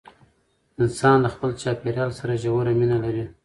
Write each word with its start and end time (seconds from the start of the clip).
انسان 0.81 1.15
له 1.23 1.29
خپل 1.33 1.51
چاپیریال 1.61 2.11
سره 2.19 2.33
ژوره 2.43 2.73
مینه 2.79 2.97
لري. 3.03 3.25